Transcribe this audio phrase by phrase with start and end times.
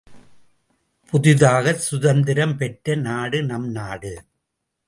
[1.13, 4.13] புதிதாகச் சுதந்திரம் பெற்ற நாடு நம் நாடு.